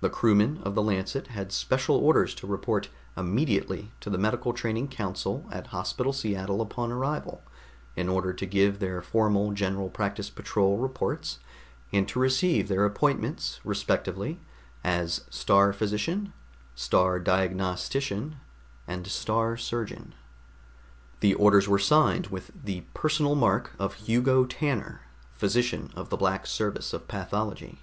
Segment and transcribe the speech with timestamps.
[0.00, 4.88] The crewmen of the Lancet had special orders to report immediately to the medical training
[4.88, 7.42] council at Hospital Seattle upon arrival,
[7.94, 11.38] in order to give their formal General Practice Patrol reports
[11.92, 14.40] and to receive their appointments respectively
[14.82, 16.32] as Star Physician,
[16.74, 18.36] Star Diagnostician
[18.88, 20.14] and Star Surgeon.
[21.20, 25.02] The orders were signed with the personal mark of Hugo Tanner,
[25.34, 27.80] Physician of the Black Service of Pathology.